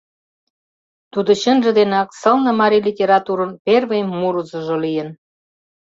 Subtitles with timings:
[1.13, 5.09] Тудо чынже денак сылне марий литературын первый мурызыжо лийын.